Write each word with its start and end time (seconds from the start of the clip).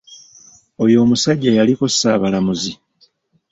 Oyo 0.83 0.97
omusajja 1.05 1.51
yaliko 1.57 1.85
ssaabalamuzi. 1.89 2.73